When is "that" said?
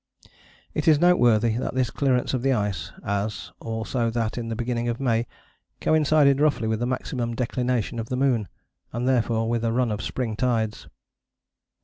1.57-1.75, 4.09-4.35